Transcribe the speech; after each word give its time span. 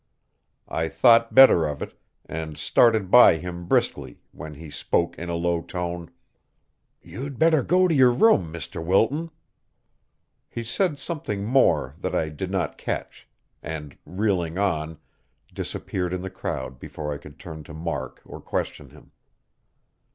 I 0.67 0.87
thought 0.87 1.35
better 1.35 1.67
of 1.67 1.83
it, 1.83 1.93
and 2.25 2.57
started 2.57 3.11
by 3.11 3.37
him 3.37 3.65
briskly, 3.67 4.19
when 4.31 4.55
he 4.55 4.71
spoke 4.71 5.15
in 5.19 5.29
a 5.29 5.35
low 5.35 5.61
tone: 5.61 6.09
"You'd 7.03 7.37
better 7.37 7.61
go 7.61 7.87
to 7.87 7.93
your 7.93 8.09
room, 8.11 8.51
Mr. 8.51 8.83
Wilton." 8.83 9.29
He 10.49 10.63
said 10.63 10.97
something 10.97 11.45
more 11.45 11.93
that 11.99 12.15
I 12.15 12.29
did 12.29 12.49
not 12.49 12.79
catch, 12.79 13.27
and, 13.61 13.95
reeling 14.03 14.57
on, 14.57 14.97
disappeared 15.53 16.13
in 16.15 16.23
the 16.23 16.31
crowd 16.31 16.79
before 16.79 17.13
I 17.13 17.19
could 17.19 17.37
turn 17.37 17.63
to 17.65 17.73
mark 17.75 18.23
or 18.25 18.41
question 18.41 18.89
him. 18.89 19.11